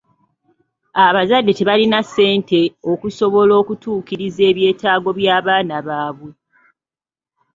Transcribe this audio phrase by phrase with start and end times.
[1.05, 2.61] Abazadde tebalina ssente
[2.91, 6.31] okusobola okutuukiriza ebyetaago by'abaana baabwe.